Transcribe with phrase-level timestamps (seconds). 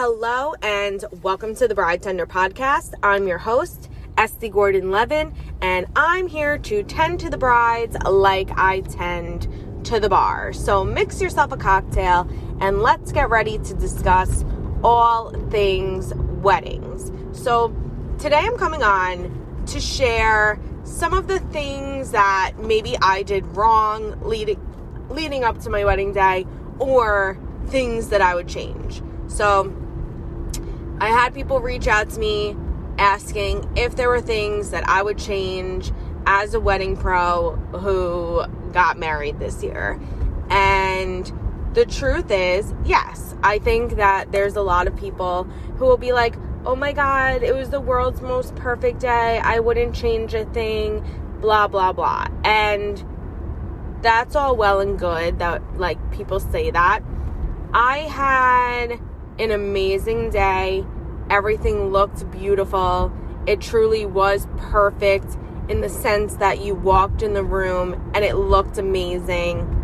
[0.00, 2.92] Hello and welcome to the Bride Tender Podcast.
[3.02, 8.48] I'm your host, Estee Gordon Levin, and I'm here to tend to the brides like
[8.56, 9.48] I tend
[9.86, 10.52] to the bar.
[10.52, 12.30] So mix yourself a cocktail
[12.60, 14.44] and let's get ready to discuss
[14.84, 17.10] all things weddings.
[17.36, 17.74] So
[18.20, 24.16] today I'm coming on to share some of the things that maybe I did wrong
[24.22, 24.64] leading
[25.10, 26.46] leading up to my wedding day
[26.78, 27.36] or
[27.66, 29.02] things that I would change.
[29.26, 29.74] So
[31.00, 32.56] I had people reach out to me
[32.98, 35.92] asking if there were things that I would change
[36.26, 40.00] as a wedding pro who got married this year.
[40.50, 41.30] And
[41.74, 45.44] the truth is, yes, I think that there's a lot of people
[45.76, 46.34] who will be like,
[46.66, 49.38] oh my God, it was the world's most perfect day.
[49.38, 51.04] I wouldn't change a thing,
[51.40, 52.26] blah, blah, blah.
[52.44, 53.04] And
[54.02, 57.00] that's all well and good that like people say that.
[57.72, 59.00] I had
[59.38, 60.84] an amazing day.
[61.30, 63.12] Everything looked beautiful.
[63.46, 65.36] It truly was perfect
[65.68, 69.74] in the sense that you walked in the room and it looked amazing.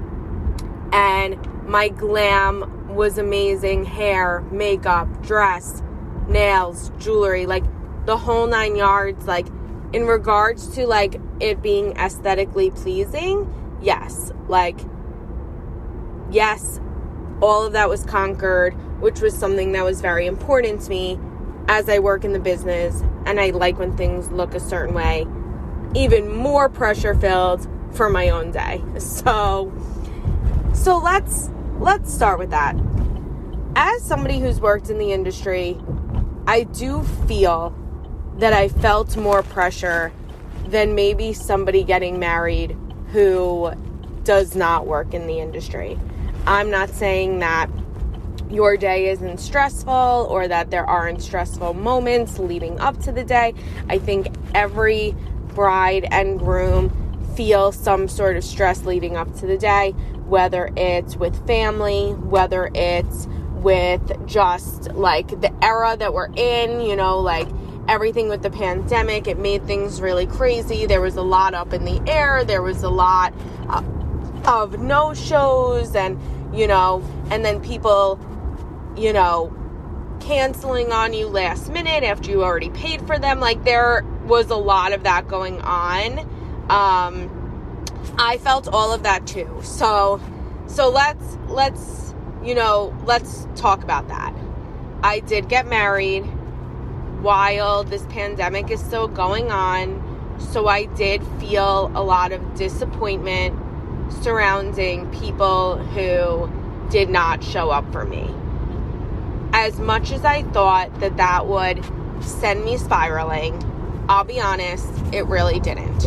[0.92, 5.82] And my glam was amazing hair, makeup, dress,
[6.28, 7.64] nails, jewelry, like
[8.06, 9.26] the whole nine yards.
[9.26, 9.48] Like,
[9.92, 14.32] in regards to like it being aesthetically pleasing, yes.
[14.48, 14.78] Like,
[16.30, 16.80] yes,
[17.40, 18.74] all of that was conquered,
[19.04, 21.18] which was something that was very important to me
[21.68, 25.26] as I work in the business and I like when things look a certain way.
[25.94, 28.82] Even more pressure filled for my own day.
[28.98, 29.70] So
[30.72, 32.76] so let's let's start with that.
[33.76, 35.78] As somebody who's worked in the industry,
[36.46, 37.76] I do feel
[38.38, 40.12] that I felt more pressure
[40.68, 42.74] than maybe somebody getting married
[43.12, 43.70] who
[44.22, 45.98] does not work in the industry.
[46.46, 47.68] I'm not saying that
[48.54, 53.52] your day isn't stressful or that there aren't stressful moments leading up to the day.
[53.88, 55.14] I think every
[55.48, 56.90] bride and groom
[57.36, 59.90] feel some sort of stress leading up to the day,
[60.26, 66.94] whether it's with family, whether it's with just like the era that we're in, you
[66.94, 67.48] know, like
[67.88, 70.86] everything with the pandemic, it made things really crazy.
[70.86, 73.34] There was a lot up in the air, there was a lot
[73.68, 73.82] uh,
[74.46, 76.20] of no shows, and
[76.56, 78.18] you know, and then people,
[78.96, 79.52] you know,
[80.20, 83.40] canceling on you last minute after you already paid for them.
[83.40, 86.18] Like there was a lot of that going on.
[86.70, 87.84] Um,
[88.18, 89.60] I felt all of that too.
[89.62, 90.20] So,
[90.66, 94.34] so let's let's you know let's talk about that.
[95.02, 96.22] I did get married
[97.20, 100.02] while this pandemic is still going on.
[100.52, 103.58] So I did feel a lot of disappointment
[104.22, 106.50] surrounding people who
[106.90, 108.34] did not show up for me.
[109.56, 111.80] As much as I thought that that would
[112.20, 113.62] send me spiraling,
[114.08, 116.06] I'll be honest, it really didn't.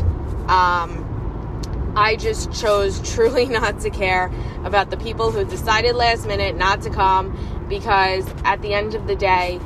[0.50, 4.30] Um, I just chose truly not to care
[4.66, 9.08] about the people who decided last minute not to come because at the end of
[9.08, 9.62] the day,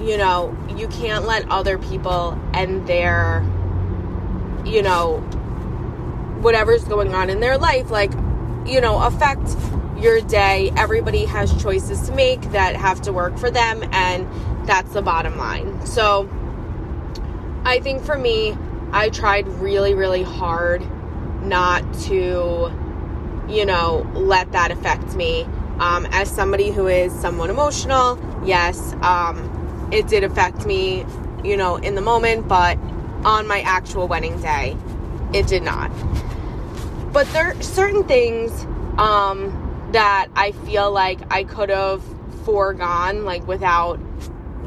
[0.00, 3.44] you know, you can't let other people and their,
[4.64, 5.18] you know,
[6.40, 8.12] whatever's going on in their life, like,
[8.66, 9.48] you know, affect
[10.04, 10.70] your day.
[10.76, 14.28] Everybody has choices to make that have to work for them, and
[14.68, 15.84] that's the bottom line.
[15.86, 16.28] So,
[17.64, 18.54] I think for me,
[18.92, 20.86] I tried really, really hard
[21.42, 22.70] not to,
[23.48, 25.46] you know, let that affect me.
[25.78, 31.06] Um, as somebody who is somewhat emotional, yes, um, it did affect me,
[31.42, 32.78] you know, in the moment, but
[33.24, 34.76] on my actual wedding day,
[35.32, 35.90] it did not.
[37.12, 38.66] But there are certain things
[38.98, 39.63] um,
[39.94, 42.02] that I feel like I could have
[42.44, 43.98] foregone, like without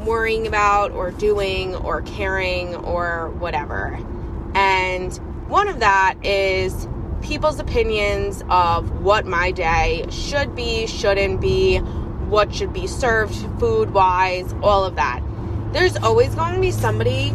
[0.04, 3.98] worrying about or doing or caring or whatever.
[4.54, 5.14] And
[5.48, 6.88] one of that is
[7.20, 13.92] people's opinions of what my day should be, shouldn't be, what should be served food
[13.92, 15.22] wise, all of that.
[15.72, 17.34] There's always going to be somebody,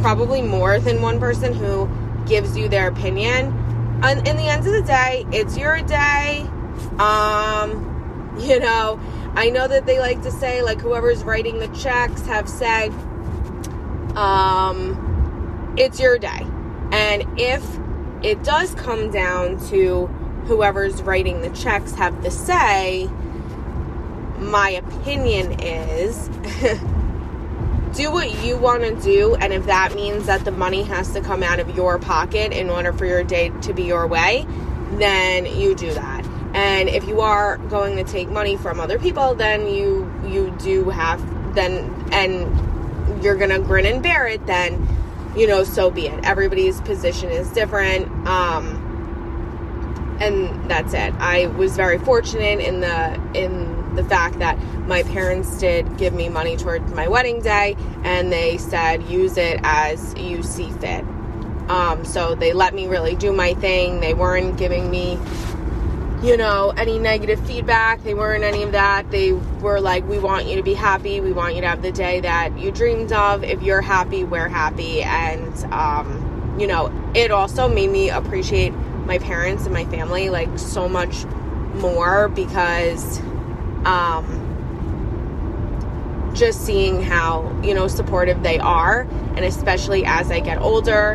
[0.00, 1.88] probably more than one person, who
[2.26, 3.52] gives you their opinion
[4.00, 6.48] and in the end of the day, it's your day.
[6.98, 9.00] Um, you know,
[9.34, 12.88] I know that they like to say, like, whoever's writing the checks have said,
[14.16, 16.46] um, it's your day.
[16.90, 17.64] And if
[18.22, 20.06] it does come down to
[20.46, 23.08] whoever's writing the checks have the say,
[24.38, 26.28] my opinion is
[27.96, 31.20] do what you want to do and if that means that the money has to
[31.20, 34.46] come out of your pocket in order for your day to be your way
[34.92, 36.17] then you do that
[36.54, 40.90] And if you are going to take money from other people, then you you do
[40.90, 41.22] have
[41.54, 44.46] then and you're gonna grin and bear it.
[44.46, 44.86] Then
[45.36, 46.24] you know, so be it.
[46.24, 48.08] Everybody's position is different.
[48.26, 48.84] Um,
[50.20, 51.14] and that's it.
[51.18, 56.28] I was very fortunate in the in the fact that my parents did give me
[56.28, 61.04] money towards my wedding day, and they said use it as you see fit.
[61.68, 64.00] Um, so they let me really do my thing.
[64.00, 65.18] They weren't giving me,
[66.22, 68.02] you know, any negative feedback.
[68.02, 69.10] They weren't any of that.
[69.10, 71.20] They were like, we want you to be happy.
[71.20, 73.44] We want you to have the day that you dreamed of.
[73.44, 75.02] If you're happy, we're happy.
[75.02, 78.72] And, um, you know, it also made me appreciate
[79.08, 81.24] my parents and my family like so much
[81.76, 83.20] more because
[83.86, 84.44] um
[86.34, 89.02] just seeing how you know supportive they are
[89.34, 91.14] and especially as I get older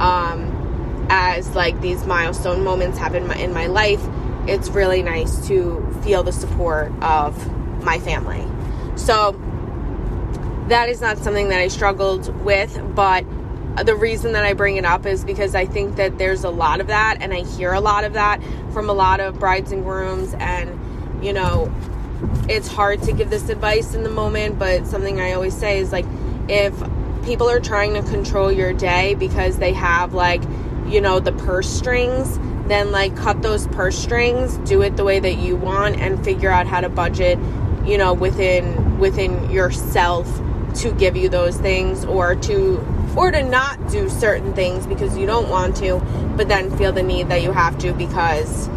[0.00, 4.02] um as like these milestone moments happen in my, in my life
[4.48, 7.34] it's really nice to feel the support of
[7.82, 8.44] my family.
[8.96, 9.32] So
[10.68, 13.24] that is not something that I struggled with but
[13.84, 16.80] the reason that I bring it up is because I think that there's a lot
[16.80, 19.84] of that, and I hear a lot of that from a lot of brides and
[19.84, 21.72] grooms, and you know,
[22.48, 25.92] it's hard to give this advice in the moment, but something I always say is
[25.92, 26.06] like,
[26.48, 26.74] if
[27.24, 30.42] people are trying to control your day because they have like,
[30.86, 35.20] you know, the purse strings, then like cut those purse strings, do it the way
[35.20, 37.38] that you want, and figure out how to budget,
[37.84, 40.26] you know, within within yourself
[40.76, 42.84] to give you those things or to
[43.16, 45.98] or to not do certain things because you don't want to,
[46.36, 48.68] but then feel the need that you have to because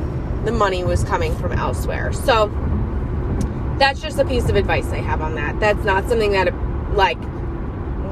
[0.45, 2.13] the money was coming from elsewhere.
[2.13, 2.47] So
[3.79, 5.59] that's just a piece of advice I have on that.
[5.59, 6.53] That's not something that
[6.95, 7.19] like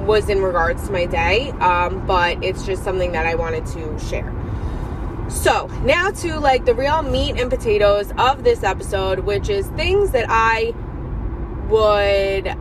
[0.06, 4.00] was in regards to my day, um, but it's just something that I wanted to
[4.00, 4.33] share.
[5.29, 10.12] So now to like the real meat and potatoes of this episode, which is things
[10.12, 10.74] that I
[11.68, 12.56] would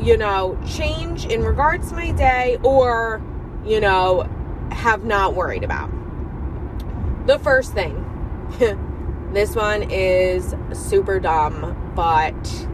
[0.00, 3.22] you know, change in regards to my day or,
[3.64, 4.28] you know,
[4.70, 5.90] have not worried about.
[7.26, 8.04] The first thing,
[9.32, 12.66] this one is super dumb but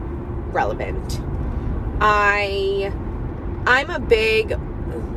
[0.53, 1.21] relevant.
[2.01, 2.93] I
[3.67, 4.59] I'm a big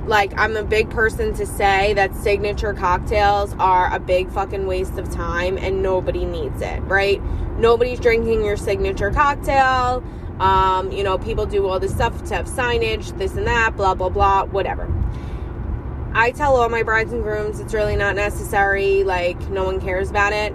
[0.08, 4.98] like I'm a big person to say that signature cocktails are a big fucking waste
[4.98, 7.22] of time and nobody needs it, right?
[7.58, 10.04] Nobody's drinking your signature cocktail.
[10.40, 13.96] Um, you know, people do all this stuff to have signage, this and that, blah,
[13.96, 14.92] blah, blah, whatever.
[16.14, 20.10] I tell all my brides and grooms it's really not necessary, like, no one cares
[20.10, 20.54] about it.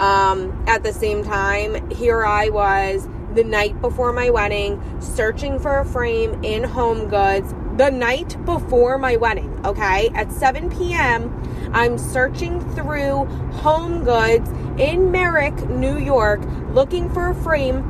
[0.00, 5.78] Um, at the same time, here I was the night before my wedding searching for
[5.78, 10.10] a frame in HomeGoods the night before my wedding, okay?
[10.14, 13.26] At 7 p.m., I'm searching through
[13.62, 16.40] HomeGoods in Merrick, New York,
[16.70, 17.82] looking for a frame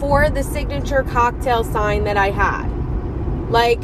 [0.00, 2.68] for the signature cocktail sign that I had.
[3.50, 3.82] Like,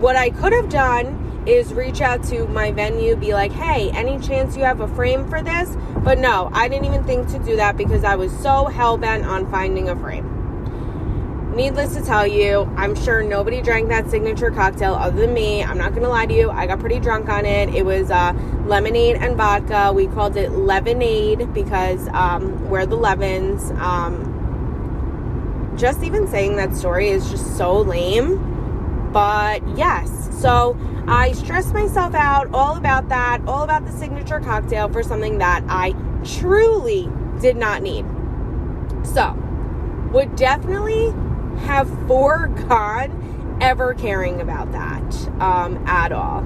[0.00, 4.18] what I could have done is reach out to my venue, be like, hey, any
[4.18, 5.76] chance you have a frame for this?
[5.98, 9.24] But no, I didn't even think to do that because I was so hell bent
[9.24, 10.33] on finding a frame.
[11.54, 15.62] Needless to tell you, I'm sure nobody drank that signature cocktail other than me.
[15.62, 17.72] I'm not gonna lie to you, I got pretty drunk on it.
[17.72, 18.32] It was uh,
[18.66, 19.92] lemonade and vodka.
[19.94, 23.70] We called it Lemonade because um, we're the Levens.
[23.78, 29.12] Um, just even saying that story is just so lame.
[29.12, 34.88] But yes, so I stressed myself out all about that, all about the signature cocktail
[34.88, 35.94] for something that I
[36.24, 37.08] truly
[37.40, 38.04] did not need.
[39.06, 39.38] So,
[40.12, 41.14] would definitely
[41.60, 46.38] have foregone ever caring about that um, at all.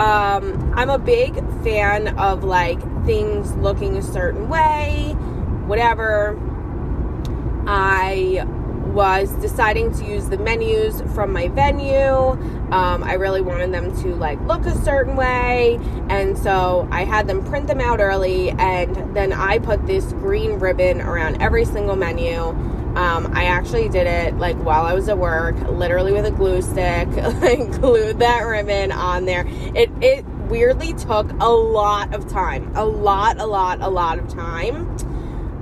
[0.00, 5.12] Um, I'm a big fan of like things looking a certain way,
[5.66, 6.38] whatever.
[7.66, 8.44] I
[8.96, 12.32] was deciding to use the menus from my venue.
[12.72, 17.26] Um, I really wanted them to like look a certain way, and so I had
[17.26, 21.96] them print them out early, and then I put this green ribbon around every single
[21.96, 22.54] menu.
[22.96, 26.62] Um, I actually did it like while I was at work, literally with a glue
[26.62, 27.08] stick,
[27.42, 29.44] like glued that ribbon on there.
[29.74, 34.28] It it weirdly took a lot of time, a lot, a lot, a lot of
[34.28, 34.96] time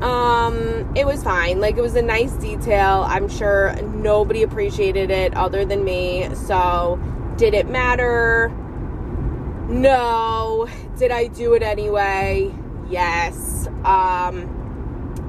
[0.05, 1.61] um, it was fine.
[1.61, 3.05] Like, it was a nice detail.
[3.09, 6.29] I'm sure nobody appreciated it other than me.
[6.35, 7.01] So,
[7.37, 8.49] did it matter?
[9.69, 10.69] No.
[10.99, 12.53] Did I do it anyway?
[12.91, 13.67] Yes.
[13.85, 14.54] Um,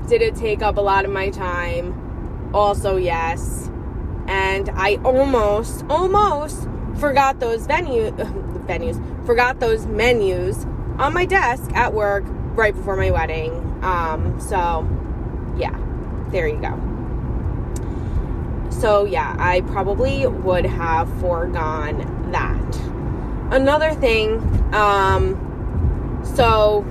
[0.07, 2.51] did it take up a lot of my time?
[2.53, 3.69] Also, yes.
[4.27, 8.11] And I almost, almost forgot those venue,
[8.67, 10.65] venues, forgot those menus
[10.97, 12.23] on my desk at work
[12.55, 13.51] right before my wedding.
[13.83, 14.87] Um, so,
[15.57, 15.77] yeah,
[16.29, 16.81] there you go.
[18.71, 22.75] So, yeah, I probably would have foregone that.
[23.51, 24.39] Another thing,
[24.73, 26.85] um, so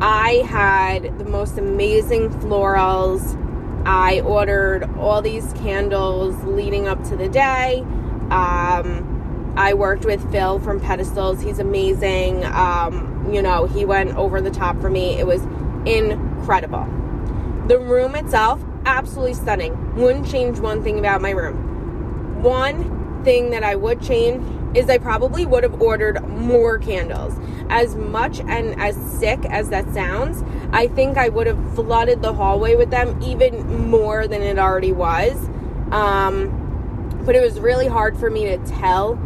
[0.00, 3.40] I had the most amazing florals.
[3.86, 7.80] I ordered all these candles leading up to the day.
[8.30, 11.42] Um, I worked with Phil from Pedestals.
[11.42, 12.44] He's amazing.
[12.44, 15.18] Um, you know, he went over the top for me.
[15.18, 15.42] It was
[15.86, 16.84] incredible.
[17.68, 19.94] The room itself, absolutely stunning.
[19.94, 22.42] Wouldn't change one thing about my room.
[22.42, 27.38] One thing that I would change is I probably would have ordered more candles.
[27.70, 32.32] As much and as sick as that sounds, I think I would have flooded the
[32.32, 35.32] hallway with them even more than it already was.
[35.90, 36.60] Um,
[37.24, 39.18] but it was really hard for me to tell,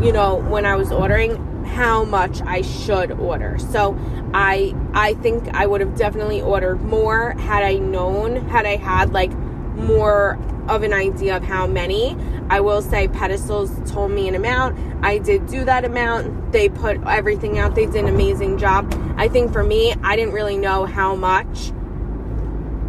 [0.00, 3.58] you know, when I was ordering how much I should order.
[3.58, 3.96] So
[4.34, 9.12] I I think I would have definitely ordered more had I known, had I had
[9.12, 9.32] like
[9.74, 10.38] more
[10.68, 12.16] of an idea of how many.
[12.48, 14.78] I will say pedestals told me an amount.
[15.04, 16.52] I did do that amount.
[16.52, 17.74] They put everything out.
[17.74, 18.92] They did an amazing job.
[19.16, 21.72] I think for me, I didn't really know how much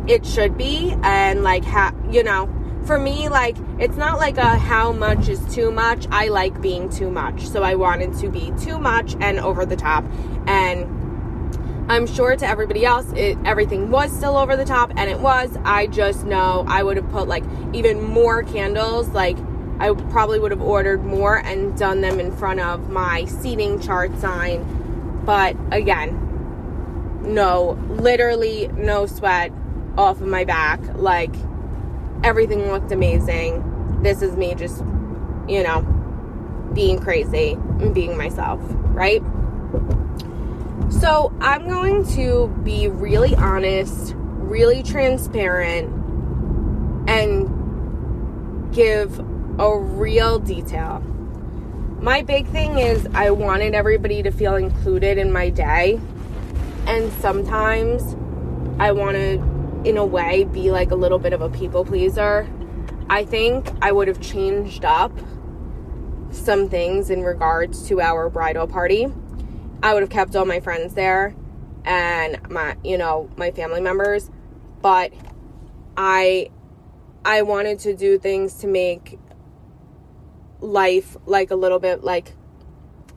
[0.07, 2.49] it should be and like how, you know,
[2.85, 6.05] for me like it's not like a how much is too much.
[6.11, 7.47] I like being too much.
[7.47, 10.03] So I wanted to be too much and over the top
[10.47, 11.02] and
[11.89, 15.57] I'm sure to everybody else, it everything was still over the top, and it was.
[15.65, 19.09] I just know I would have put like even more candles.
[19.09, 19.37] Like
[19.79, 24.17] I probably would have ordered more and done them in front of my seating chart
[24.19, 25.21] sign.
[25.25, 29.51] But again, no, literally no sweat
[29.97, 30.79] off of my back.
[30.95, 31.35] Like
[32.23, 34.01] everything looked amazing.
[34.01, 34.79] This is me just,
[35.49, 35.81] you know,
[36.73, 38.61] being crazy and being myself,
[38.93, 39.21] right?
[40.99, 45.89] So, I'm going to be really honest, really transparent,
[47.09, 49.19] and give
[49.59, 50.99] a real detail.
[51.99, 55.99] My big thing is I wanted everybody to feel included in my day.
[56.85, 58.15] And sometimes
[58.79, 62.47] I want to, in a way, be like a little bit of a people pleaser.
[63.09, 65.11] I think I would have changed up
[66.31, 69.07] some things in regards to our bridal party.
[69.83, 71.35] I would have kept all my friends there
[71.83, 74.31] and my, you know, my family members,
[74.81, 75.11] but
[75.97, 76.49] I
[77.25, 79.19] I wanted to do things to make
[80.61, 82.33] life like a little bit like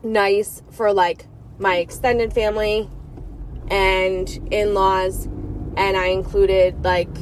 [0.02, 1.26] nice for like
[1.58, 2.90] my extended family
[3.68, 5.26] and in-laws
[5.76, 7.16] and I included like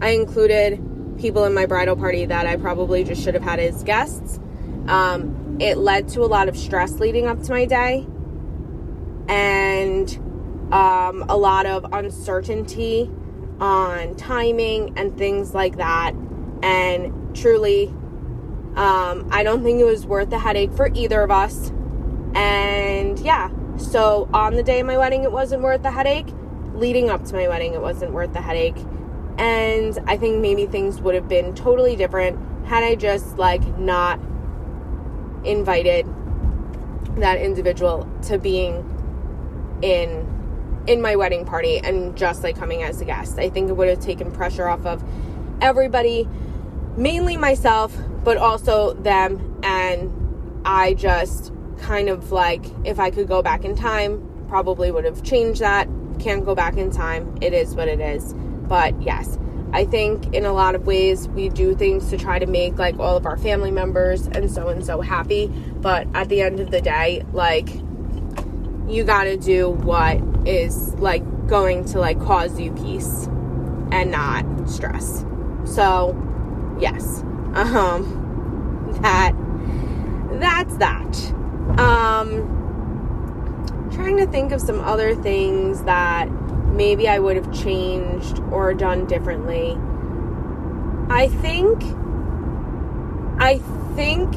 [0.00, 3.84] I included people in my bridal party that I probably just should have had as
[3.84, 4.40] guests.
[4.88, 8.08] Um, it led to a lot of stress leading up to my day
[9.28, 10.10] and
[10.72, 13.10] um, a lot of uncertainty
[13.60, 16.14] on timing and things like that.
[16.62, 17.88] And truly,
[18.76, 21.70] um, I don't think it was worth the headache for either of us.
[22.34, 26.26] And yeah, so on the day of my wedding, it wasn't worth the headache.
[26.74, 28.76] Leading up to my wedding, it wasn't worth the headache.
[29.38, 34.18] And I think maybe things would have been totally different had I just like not
[35.44, 36.06] invited
[37.16, 38.82] that individual to being
[39.82, 40.30] in
[40.86, 43.38] in my wedding party and just like coming as a guest.
[43.38, 45.02] I think it would have taken pressure off of
[45.60, 46.28] everybody,
[46.96, 49.60] mainly myself, but also them.
[49.62, 55.04] And I just kind of like, if I could go back in time, probably would
[55.04, 55.88] have changed that.
[56.18, 57.36] Can't go back in time.
[57.40, 58.34] It is what it is.
[58.34, 59.38] But yes,
[59.72, 62.98] I think in a lot of ways we do things to try to make like
[62.98, 65.48] all of our family members and so and so happy.
[65.48, 67.68] But at the end of the day, like,
[68.88, 73.26] you got to do what is like going to like cause you peace
[73.90, 75.24] and not stress.
[75.64, 76.14] So,
[76.80, 77.20] yes.
[77.54, 78.20] Um
[79.02, 79.32] that
[80.40, 81.32] that's that.
[81.78, 82.50] Um
[83.92, 86.28] trying to think of some other things that
[86.72, 89.78] maybe I would have changed or done differently.
[91.08, 91.82] I think
[93.38, 93.58] I
[93.94, 94.34] think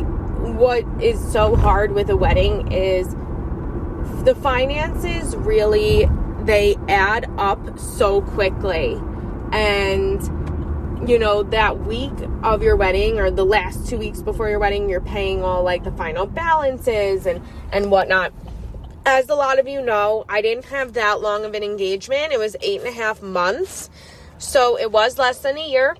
[0.57, 3.15] what is so hard with a wedding is
[4.27, 6.05] the finances really
[6.41, 9.01] they add up so quickly.
[9.53, 12.11] And you know that week
[12.43, 15.85] of your wedding or the last two weeks before your wedding you're paying all like
[15.85, 17.41] the final balances and
[17.71, 18.33] and whatnot.
[19.05, 22.33] As a lot of you know i didn't have that long of an engagement.
[22.33, 23.89] It was eight and a half months.
[24.39, 25.95] So it was less than a year.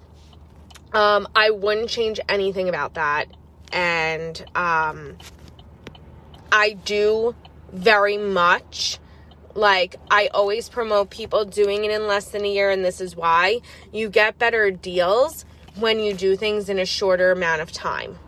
[0.92, 3.28] Um i wouldn't change anything about that.
[3.72, 5.18] And um
[6.52, 7.34] i do
[7.72, 9.00] very much
[9.54, 13.16] like I always promote people doing it in less than a year, and this is
[13.16, 15.46] why you get better deals
[15.76, 18.20] when you do things in a shorter amount of time.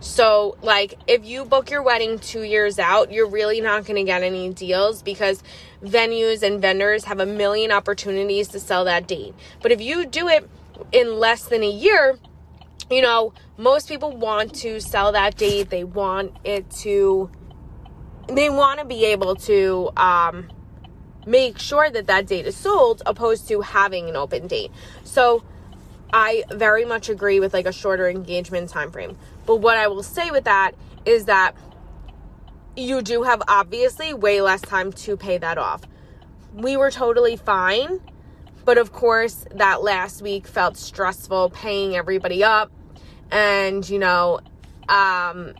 [0.00, 4.04] So, like, if you book your wedding two years out, you're really not going to
[4.04, 5.42] get any deals because
[5.82, 9.34] venues and vendors have a million opportunities to sell that date.
[9.62, 10.48] But if you do it
[10.92, 12.18] in less than a year,
[12.90, 15.70] you know, most people want to sell that date.
[15.70, 17.30] They want it to,
[18.28, 20.48] they want to be able to, um,
[21.26, 24.70] make sure that that date is sold opposed to having an open date.
[25.02, 25.42] So
[26.12, 29.18] I very much agree with like a shorter engagement time frame.
[29.44, 30.72] But what I will say with that
[31.04, 31.56] is that
[32.76, 35.82] you do have obviously way less time to pay that off.
[36.54, 38.00] We were totally fine,
[38.64, 42.70] but of course, that last week felt stressful paying everybody up.
[43.30, 44.40] And, you know,
[44.88, 45.54] um,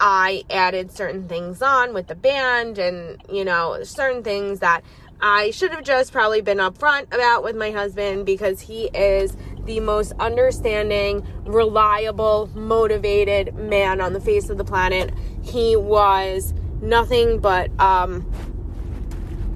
[0.00, 4.82] I added certain things on with the band and, you know, certain things that
[5.20, 9.80] I should have just probably been upfront about with my husband because he is the
[9.80, 15.14] most understanding, reliable, motivated man on the face of the planet.
[15.42, 18.30] He was nothing but um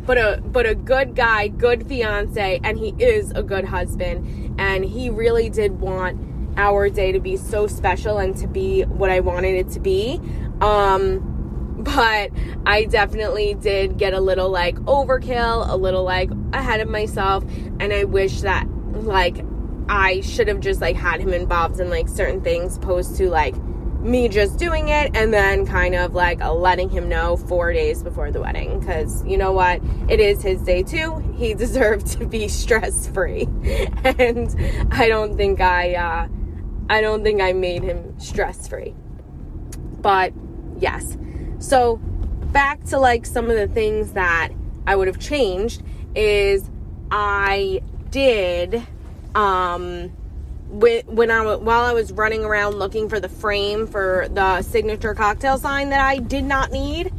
[0.07, 4.59] but a but a good guy, good fiance, and he is a good husband.
[4.59, 6.19] And he really did want
[6.59, 10.21] our day to be so special and to be what I wanted it to be.
[10.61, 11.37] Um
[11.79, 12.31] but
[12.67, 17.45] I definitely did get a little like overkill, a little like ahead of myself,
[17.79, 19.45] and I wish that like
[19.89, 23.55] I should have just like had him involved in like certain things opposed to like
[24.01, 28.31] me just doing it and then kind of like letting him know four days before
[28.31, 28.81] the wedding.
[28.81, 29.81] Because you know what?
[30.09, 31.19] It is his day too.
[31.37, 33.43] He deserved to be stress free
[34.05, 34.55] and
[34.93, 36.29] i don't think i uh
[36.89, 38.95] i don't think i made him stress free
[40.01, 40.33] but
[40.79, 41.17] yes
[41.59, 41.97] so
[42.53, 44.51] back to like some of the things that
[44.87, 45.83] i would have changed
[46.15, 46.71] is
[47.11, 47.81] i
[48.11, 48.83] did
[49.35, 50.11] um,
[50.71, 55.59] when I while I was running around looking for the frame for the signature cocktail
[55.59, 57.13] sign that I did not need,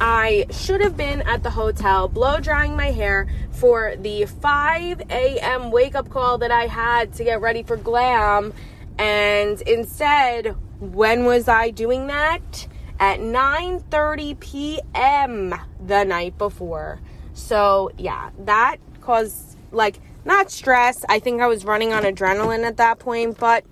[0.00, 5.70] I should have been at the hotel blow drying my hair for the 5 a.m.
[5.70, 8.54] wake up call that I had to get ready for glam.
[9.00, 12.68] And instead, when was I doing that?
[12.98, 15.54] At 9:30 p.m.
[15.86, 17.00] the night before.
[17.32, 21.02] So, yeah, that caused like not stress.
[21.08, 23.64] I think I was running on adrenaline at that point, but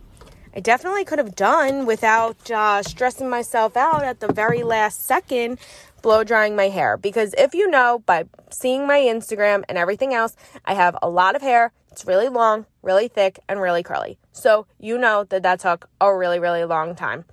[0.56, 5.58] I definitely could have done without uh, stressing myself out at the very last second
[6.00, 6.96] blow drying my hair.
[6.96, 11.36] Because if you know by seeing my Instagram and everything else, I have a lot
[11.36, 11.72] of hair.
[11.92, 14.18] It's really long, really thick, and really curly.
[14.38, 17.24] So you know that that took a really, really long time.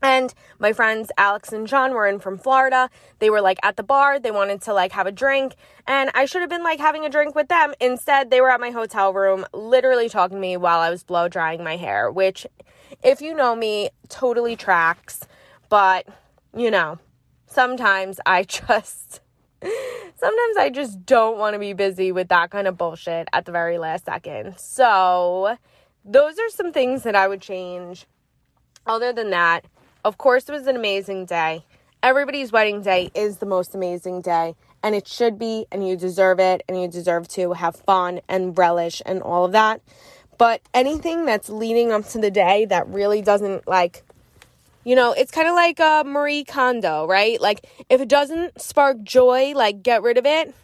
[0.00, 2.88] And my friends Alex and John were in from Florida.
[3.18, 4.20] They were like at the bar.
[4.20, 5.56] They wanted to like have a drink.
[5.86, 7.74] And I should have been like having a drink with them.
[7.80, 11.28] Instead, they were at my hotel room, literally talking to me while I was blow
[11.28, 12.46] drying my hair, which,
[13.02, 15.26] if you know me, totally tracks.
[15.68, 16.06] But,
[16.56, 16.98] you know,
[17.46, 19.20] sometimes I just.
[19.60, 23.50] Sometimes I just don't want to be busy with that kind of bullshit at the
[23.50, 24.56] very last second.
[24.56, 25.56] So,
[26.08, 28.06] those are some things that I would change.
[28.86, 29.66] Other than that,
[30.04, 31.66] of course, it was an amazing day.
[32.02, 36.40] Everybody's wedding day is the most amazing day, and it should be, and you deserve
[36.40, 39.82] it, and you deserve to have fun and relish and all of that.
[40.38, 44.04] But anything that's leading up to the day that really doesn't like,
[44.84, 47.38] you know, it's kind of like a Marie Kondo, right?
[47.38, 50.54] Like, if it doesn't spark joy, like, get rid of it.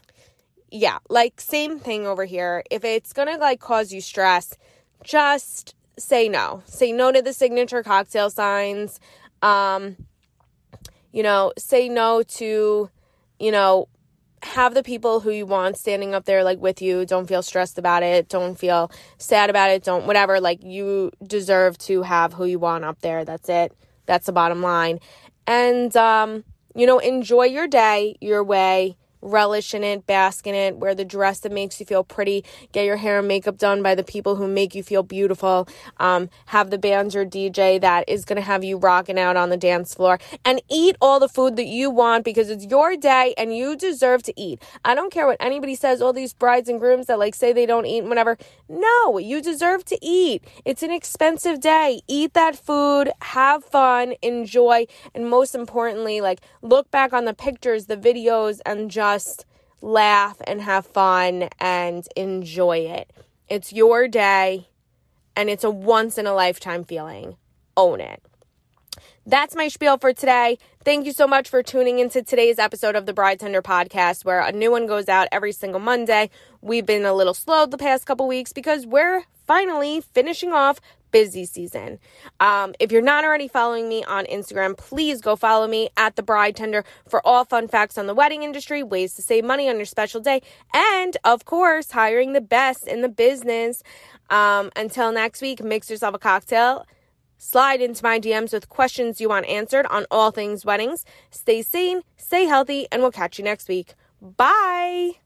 [0.70, 2.62] Yeah, like, same thing over here.
[2.70, 4.56] If it's gonna like cause you stress,
[5.04, 6.62] just say no.
[6.66, 8.98] Say no to the signature cocktail signs.
[9.42, 9.96] Um,
[11.12, 12.90] you know, say no to,
[13.38, 13.88] you know,
[14.42, 17.06] have the people who you want standing up there like with you.
[17.06, 18.28] Don't feel stressed about it.
[18.28, 19.84] Don't feel sad about it.
[19.84, 20.40] Don't whatever.
[20.40, 23.24] Like you deserve to have who you want up there.
[23.24, 23.72] That's it.
[24.06, 24.98] That's the bottom line.
[25.46, 30.76] And um, you know, enjoy your day your way relish in it, bask in it,
[30.76, 33.94] wear the dress that makes you feel pretty, get your hair and makeup done by
[33.94, 35.66] the people who make you feel beautiful,
[35.98, 39.48] um, have the bands or DJ that is going to have you rocking out on
[39.48, 43.34] the dance floor, and eat all the food that you want because it's your day
[43.38, 44.62] and you deserve to eat.
[44.84, 47.66] I don't care what anybody says, all these brides and grooms that like say they
[47.66, 48.36] don't eat whatever.
[48.68, 50.44] No, you deserve to eat.
[50.64, 52.02] It's an expensive day.
[52.06, 57.86] Eat that food, have fun, enjoy, and most importantly, like look back on the pictures,
[57.86, 59.46] the videos, and just just
[59.80, 63.12] laugh and have fun and enjoy it.
[63.48, 64.68] It's your day
[65.36, 67.36] and it's a once in a lifetime feeling.
[67.76, 68.20] Own it.
[69.26, 70.58] that's my spiel for today.
[70.84, 74.40] Thank you so much for tuning into today's episode of the Bride Tender podcast, where
[74.40, 76.28] a new one goes out every single Monday.
[76.64, 81.44] We've been a little slow the past couple weeks because we're finally finishing off busy
[81.44, 81.98] season.
[82.40, 86.22] Um, if you're not already following me on Instagram, please go follow me at the
[86.22, 89.76] Bride Tender for all fun facts on the wedding industry, ways to save money on
[89.76, 90.40] your special day,
[90.72, 93.82] and of course, hiring the best in the business.
[94.30, 96.86] Um, until next week, mix yourself a cocktail
[97.36, 101.04] Slide into my DMs with questions you want answered on all things weddings.
[101.30, 103.92] Stay sane, stay healthy, and we'll catch you next week.
[104.22, 105.23] Bye.